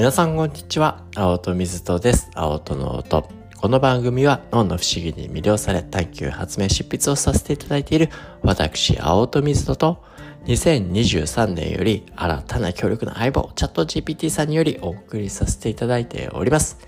[0.00, 1.04] 皆さんこんにちは。
[1.14, 2.30] 青戸水戸です。
[2.34, 3.28] 青戸の音。
[3.58, 8.08] この番組は脳の不思議に魅了され探求発明執筆をさせていただいている
[8.40, 10.02] 私、青戸水戸と
[10.46, 16.78] 2023年より新たな強力な相棒、チャット GPT さんによりお送りさせていただいております。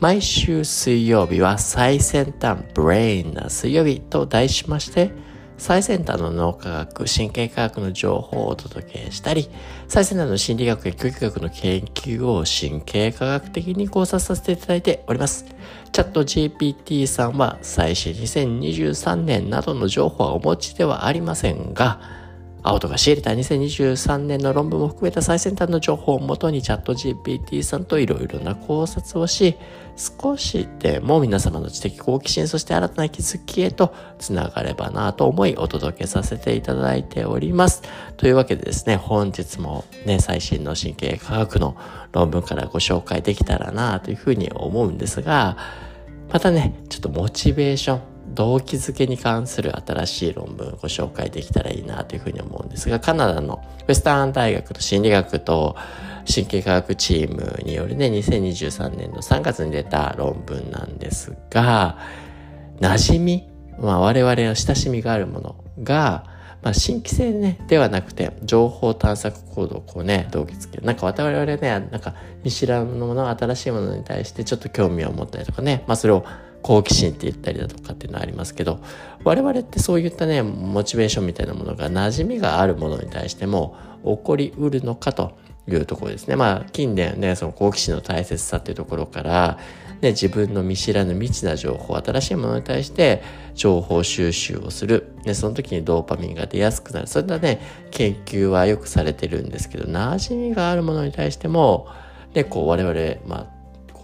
[0.00, 5.12] 毎週水曜日は最先端ブレインな水曜日と題しまして、
[5.58, 9.48] 最先端の脳科学、神経科学の情報をお届けしたり、
[9.88, 15.46] 最先端の心理学や教育学の研究を神経科学的に考察させていただいております。
[15.92, 22.25] チャット GPT さんは最新2023年などの情報はお持ちではありませんが、
[22.66, 29.56] 青とが仕入れた2023年の論文も含めた最先端の情報をもとにチャット GPT さんといろいろな考察をし、
[29.96, 37.82] 少しでも皆様の知的好奇心、そして新たな気づきへとつながればなと思いお届けさせていただいております。
[38.16, 41.76] というわけでですね、本日もね、最新の神経科学の
[42.10, 45.56] 論文からご紹介できたらなというふうに思うんですが、
[46.32, 55.74] またね、ちょっとモチベーション、動機づけに関する新しい論文をご紹介できたらいいなというふうに思うんですが、カナダのウェスタン大学の心理学と
[56.32, 61.98] 神経科学チームによるね、2023年の3月に出た論文なんですが、
[62.80, 63.48] 馴染み、
[63.80, 66.24] まあ我々の親しみがあるものが、
[66.62, 70.82] まあ、新規性ね、ではなくて、情報探索行動をこうね、動機づける。
[70.84, 76.24] なんか我々ね、なんか見知らぬもの、新しいものに対してちょっと興味を持ったりとかね、まあそれを
[76.62, 78.80] 好奇心って言ったりだとかっていうのはありますけど
[79.24, 85.36] 我々ってそういったねモチベーションみたいなものが馴染みがあるものに対しても起こりうるのかと
[85.68, 89.58] いうところですねまあ近年ねその好奇心の大切さっていうところから
[90.00, 93.22] ね、自分の見知らぬ未知な情報、新しいものに対して
[93.54, 95.14] 情報収集をする。
[95.24, 97.06] ね、その時にドーパミンが出やすくなる。
[97.06, 101.88] そんなね、研究はよくされてるんですけど、馴染みがあるものに対しても、
[102.34, 102.94] ね、こう我々、
[103.26, 103.55] まあ、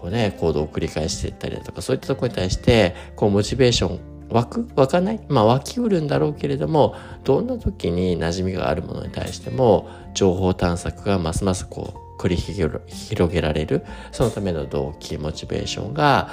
[0.03, 3.99] こうね、行動を繰り返していったりだとか、そういったところに対して、こう、モチベーション
[4.29, 4.67] 湧く？
[4.75, 5.21] 湧かない？
[5.29, 6.93] まあ湧きうるんだろうけれども、
[7.23, 16.31] どんな時に馴染みがあるものに対しても、情報探索がますますこう、繰り広げられる、そのための動機、モチベーションが、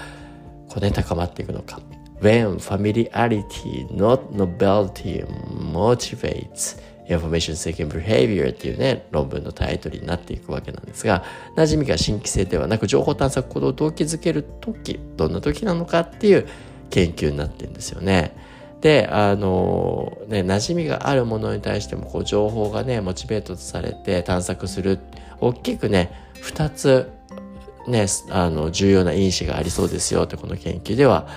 [0.69, 1.79] こうね、高まっていくのか。
[2.21, 5.25] When familiarity, not novelty,
[5.73, 6.77] motivates
[7.11, 11.25] Information Seeking Behavior っていうね、論文のタイトルになっていくわけなんですが、
[11.57, 16.47] 馴染みが新規性ではなく情報探索行動を動機づけるとき、どんな時なのかっていう
[16.91, 18.37] 研究になってるんですよね。
[18.81, 24.99] で、あの、ね、馴染みがあるものに対しても、こう、情報がね、モチベートされて探索する。
[25.41, 27.11] 大きくね、二つ、
[27.87, 31.29] ね、あの、重要な因子がありそうですよって、この研究では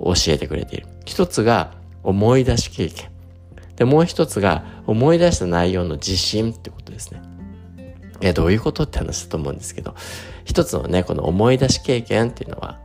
[0.00, 0.86] 教えてくれている。
[1.04, 1.72] 一つが、
[2.04, 3.11] 思い出し経験。
[3.76, 7.22] で、もう一つが思い出した内容の自信ってことですね。
[8.20, 9.94] え、どういうことって話だと思うんですけど、
[10.44, 12.78] 一つのね、この思い出し経験っていうのは、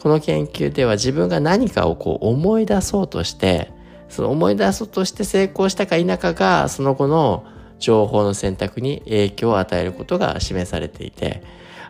[0.00, 3.72] この研究では自分が何かをこう思い出そうとして、
[4.10, 7.44] その思い出そうとして成功したか否かが、その後の
[7.78, 11.42] 情報の選択に影響を与えることが示されていて、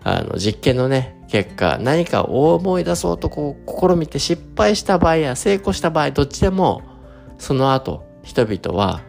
[0.05, 6.82] あの、実験のね、結果、何かを思い出そうとこう、試みて失敗した場合や成功した場合、どっちでも、
[7.38, 9.02] その後、人々は、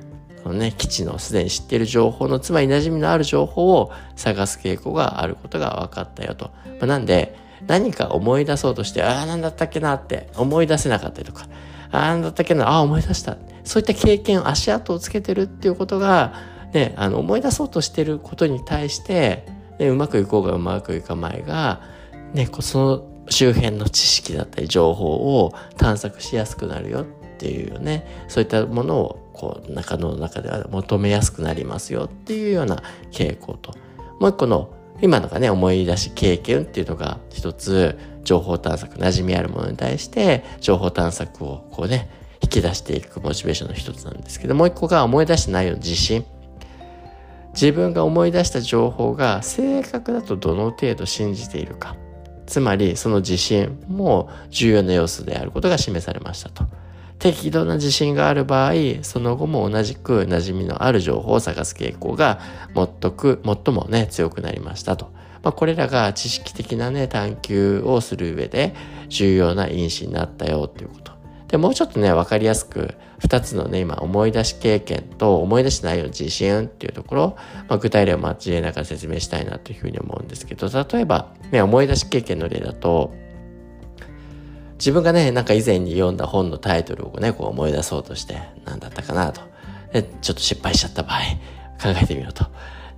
[0.43, 6.51] そのね、基地のすでに知っている情報の、つまり馴染みのある情報を探す傾向があることが分かったよと。
[6.65, 11.47] まあ、なんで、何か思い出そうとして、ああ、なんだったっけなって思い出せなかったりとか、
[11.91, 13.37] ああ、なんだったっけな、ああ、思い出した。
[13.63, 16.33] そういった経験、足跡をつけてるっていうことが、
[16.73, 19.47] ね、あの、思い出そうとしてることに対して、
[19.79, 21.81] ね、うまくいこうがうまくいかまいが、
[22.33, 27.05] ね、その周辺の知識だったり情報を探索しやすくなるよっ
[27.35, 32.81] っていうねそういったものをこう中の中では求めやすくなりますよっていうような
[33.11, 33.73] 傾向と。
[34.19, 42.09] もう一個の今のがね思い出し経験っていうのが一つ情報探索馴染みあるものに対して情報探索をこうね
[42.41, 46.25] 引き出していくモチベーションの一つなんですけどもう一個が思い出した内容の自信。
[47.53, 51.95] 自分が思い出した情報が正確だとどの程度信じているか。
[52.45, 56.65] つまりその自信も重要な要素であることが示されましたと。
[57.19, 62.39] 適度な自信がある場合、その後も同じく馴染みのある情報を探す傾向が
[62.75, 65.11] 最く最もね、強くなりましたと。
[65.41, 68.73] まあ、これらが知識的なね、探求をする上で
[69.09, 71.13] 重要な因子になったよということ。
[71.47, 77.35] で、もうちょっとね、わかりやすく、二つのね、今、思い出し経験と思い出し内容の自信っていうところ、
[77.69, 83.13] まあ、具体例を交えながら説明したいなというふうに思うんですけど、例えば、ね、思い出し経験の例だと、
[84.77, 89.41] 自分がね、なんか以前に読んだ本のタイトルをね、こう思い出そうとして、何だったかなと。
[89.93, 91.19] で、ちょっと失敗しちゃった場合、
[91.81, 92.45] 考えてみようと。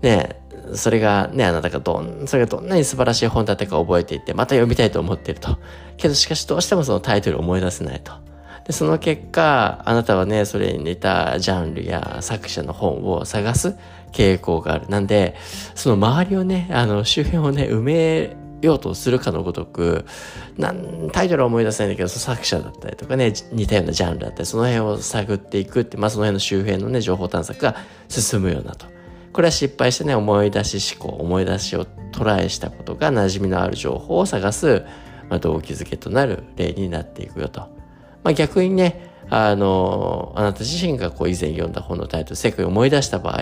[0.01, 0.41] ね、
[0.73, 5.57] それがね、あなたがどん、それがどんなに素晴らしい本だったか覚えていて、また読みたいと思っていると。
[5.97, 8.13] けどしかしどうしてもそのタイトルを思い出せないと。
[8.65, 13.75] で、その結果、あなたはね、それに似たジャンルや作者の本を探す
[14.11, 14.87] 傾向がある。
[14.89, 15.35] なんで、
[15.73, 20.05] その周りをね、あの、周辺をね、埋めようとするかのごとく、
[20.57, 27.75] なんタイトルは思い出せないんだけど、作者だったりとかね、似たようなジャンルだったり、その辺を探っていくって、まあその辺の周辺のね、情報探索が
[28.09, 28.87] 進むようなと。
[29.33, 34.83] これは失敗してね、思い出し思考、思い出しをトライしたことが馴染みのある情報を探す、
[35.29, 37.61] まあ、動機づけとなる例になっていくよと。
[38.23, 43.41] まあ逆にね、あの、あなた自身がこう以前読んだ本のタイトル、世界を思い出した場合、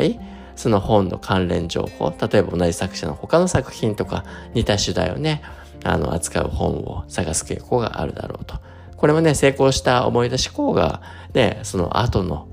[0.55, 4.23] その本の関連情報、例えば同じ作者の他の作品とか
[4.53, 5.41] 似た主題をね、
[5.83, 8.55] あの、扱う本を探す傾向があるだろうと。
[8.97, 11.01] これもね、成功した思い出し項が、
[11.33, 12.47] ね、その後の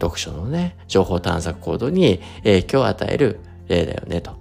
[0.00, 4.32] 読書のね、情報探索行動に影響を与える例だよねと。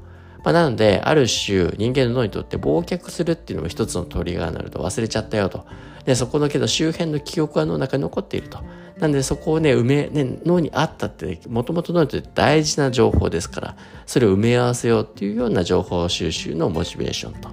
[0.44, 5.66] まあ、なので、ある種人間の脳にとって忘却するっていうのも一つのトリガーになると忘れちゃったよと。
[6.06, 8.60] で、そこのけど周辺の記憶は脳の中に残っていると。
[9.00, 17.50] なんでそこをね、埋め、ね、脳にあったって、もともと脳にとって大事な情報ですから、それを埋め合わせようっていうような情報収集のモチベーションと。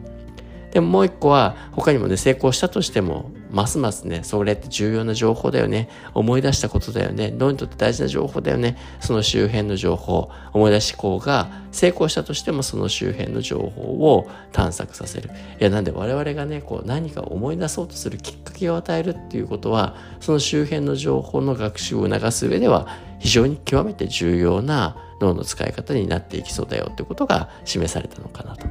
[0.72, 5.88] でももう一個は、他にもね、成功したとしても、ますますね、それって重要な情報だよね。
[6.12, 7.30] 思い出したことだよね。
[7.30, 8.76] 脳にとって大事な情報だよね。
[9.00, 15.30] その周辺の情報、思い出し項が成功したとしてもその周辺の情報を探索させる。
[15.60, 22.88] いや、なんで我々がね、こう何か思い出そうとするきっかけを与えるっていうことは、その周辺の情報の学習を促す上では
[23.20, 28.66] 非常に極めて重要な脳の使い方になっていきそうだよってことが示されたのかなと。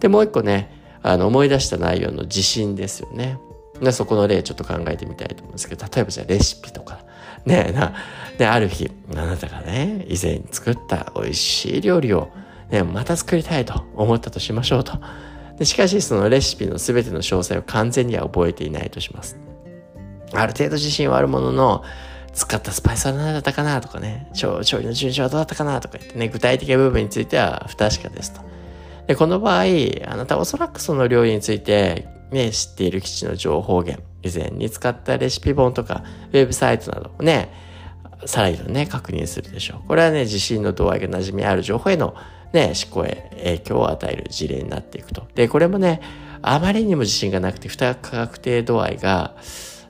[0.00, 3.38] で、もう一個ね、あの思い出した内容の自信ですよね。
[3.80, 7.00] でそこの例ちょっと考えてみたいと思うんですけど、例えばじゃあレシピとか、
[7.44, 7.94] ねな、
[8.38, 12.30] で、ある日、あなたがね、以前作った美味しい料理を、
[12.70, 14.98] ね、また作りたいと思ったとしましょうと。
[15.58, 19.38] でしかし、そのレシピの全ての詳細を完全には覚えていないとします。
[20.32, 21.84] ある程度自信はあるものの、
[22.36, 28.42] 使ったスパイスは何だったかなとかね、調理の順序はどうだったかなとか言ってね、具体的な部分については不確かですと。
[29.06, 29.62] で、この場合、
[30.06, 37.52] あなたおそらくその料理についてね、知っている基地の情報源、以前に使ったレシピ本とか、ウェブサイトなどをね、
[38.24, 39.88] 再度ね、確認するでしょう。
[39.88, 42.14] これはね、地震の度合いが馴染みある情報への
[42.52, 45.26] ね、思考へ影響を与える事例になっていくと。
[45.34, 46.00] で、これもね、
[46.42, 49.34] あまりにも自信がなくて、不確定度合いが、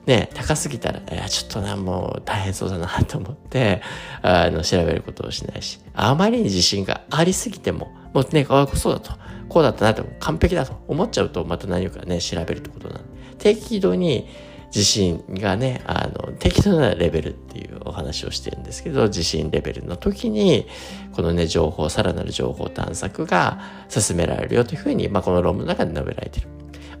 [0.07, 3.81] ね、高すぎたら、いや、ちょっとな、もう大変そうだなと思って、
[4.21, 9.11] あの、調べることをしないし、あまりに自信がありすぎても、もうね、あ、そうだと。
[9.49, 13.03] こうだったなって完璧だと思っちゃうとまた何かね、調べるってことなんで。
[13.37, 14.27] 適度に
[14.73, 20.67] 自信がね、あの、適度なレベルっていうお話をしてるんですけど、自信レベルの時に、
[21.13, 26.47] このね、情報、さらなる情報探索が進められるよというふうに、まあ、この論文の中で述べられてる。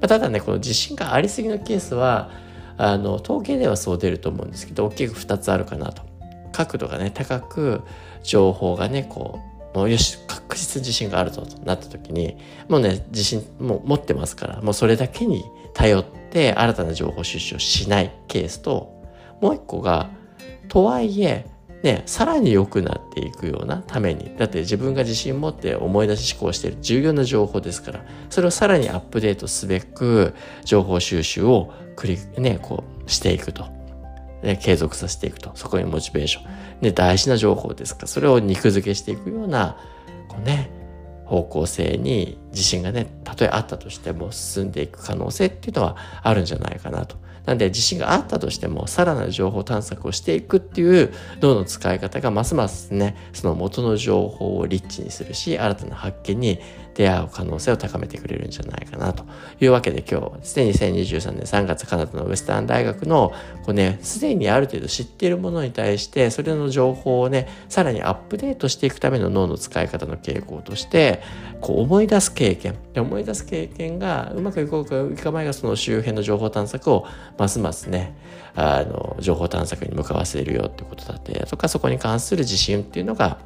[0.01, 2.31] ま、ただね、この自信がありすぎのケースは、
[2.77, 6.03] あの、統計ではそう出ると思うんですけど、大きく2つあるかなと。
[6.51, 7.81] 角度がね、高く、
[8.23, 9.39] 情報がね、こ
[9.73, 12.37] う、もうよし、確実自信があるぞとなった時に、
[12.67, 15.43] もうね、自信もう持ってますから、もうそれだけに
[15.73, 19.03] 頼って新たな情報収集をしないケースと、
[19.41, 20.09] もう一個が、
[20.67, 21.45] とはいえ、
[21.83, 30.33] ね、さらに良くなっていくようなために、だって自分が自信持って思い出し思考している重要な情報ですから、それをさらにアップデートすべく
[30.65, 33.65] 情報収集を繰り、ね、こうしていくと。
[34.43, 35.51] ね、継続させていくと。
[35.55, 36.43] そこにモチベーション。
[36.81, 39.77] ね、大事な情報ですから、それを肉付けしていくような、
[40.27, 40.69] こうね、
[41.25, 47.17] 方向性に自信がね、たとえあったとしても進んでいく可能性っていうのはあるんじゃないかなと。
[47.47, 56.59] なんで自信があったとしても、さらなる情報探索をしていくっていう脳の使い方がますますね、その元の情報をリッチにするし、新たな発見に
[56.97, 59.23] 出会う可能性を高めてくれるんじゃないかなと
[59.61, 71.21] いうわけで今日はですね、2023年3月カナダのウェスタン大学の、こうね、すでにある程度知っているものに対して、それの情報をね、さらにアップデートしていくための脳の使い方の傾向として、
[71.61, 77.05] こう思い出す経験、で思い出す経験がうまくいこうかいかまいがその周辺の情報探索を
[77.37, 78.15] ますますね、
[78.55, 83.37] あの、情報探索に向かわせるよってことだったりとか、そこに関する自信っていうのが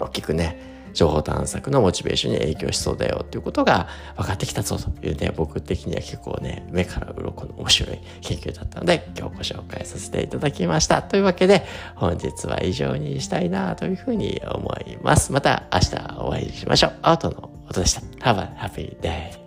[0.00, 11.02] 大きくね、情報探索のモチベーションに影響しそうだよっていうことが分かってきたぞというね、僕的には結構ね、目から鱗の面白い研究だったので、今日ご紹介させていただきました。
[11.02, 15.32] というわけで、本日は以上にしたいなというふうに思います。
[15.32, 16.92] また明日お会いしましょう。
[17.02, 18.00] アウトの音でした。
[18.24, 19.43] Have a happy day.